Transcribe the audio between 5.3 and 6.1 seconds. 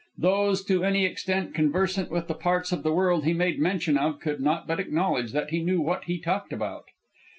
that he knew what